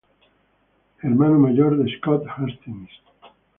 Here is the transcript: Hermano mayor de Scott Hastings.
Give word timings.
Hermano 1.03 1.37
mayor 1.37 1.77
de 1.77 1.87
Scott 1.95 2.25
Hastings. 2.27 2.89